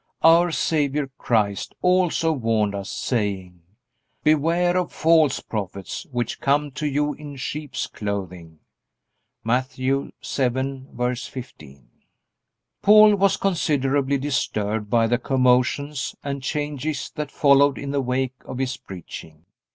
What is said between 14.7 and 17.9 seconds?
by the commissions and changes that followed